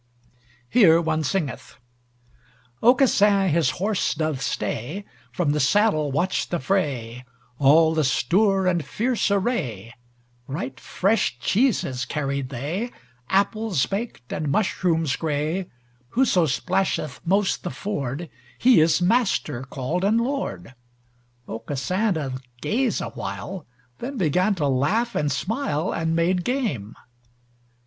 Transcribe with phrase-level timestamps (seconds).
[0.67, 1.75] Here one singeth:
[2.81, 7.23] Aucassin his horse doth stay, From the saddle watched the fray,
[7.59, 9.93] All the stour and fierce array;
[10.47, 12.89] Right fresh cheeses carried they,
[13.29, 15.67] Apples baked, and mushrooms grey,
[16.17, 18.27] Whoso splasheth most the ford
[18.57, 20.73] He is master called and lord.
[21.47, 23.67] Aucassin doth gaze awhile,
[23.99, 26.95] Then began to laugh and smile And made game.